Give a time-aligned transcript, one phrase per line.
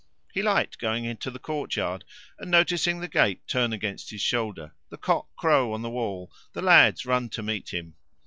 [0.33, 2.05] He liked going into the courtyard,
[2.39, 6.61] and noticing the gate turn against his shoulder, the cock crow on the wall, the
[6.63, 7.93] lads run to meet him.